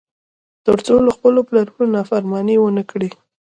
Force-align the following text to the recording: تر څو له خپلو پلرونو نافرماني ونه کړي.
تر 0.65 0.77
څو 0.85 0.95
له 1.05 1.11
خپلو 1.17 1.39
پلرونو 1.49 1.91
نافرماني 1.95 2.55
ونه 2.59 2.83
کړي. 2.91 3.09